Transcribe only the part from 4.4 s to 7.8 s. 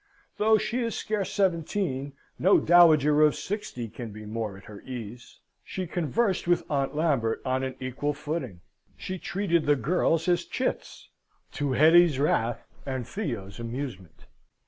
at her ease. She conversed with Aunt Lambert on an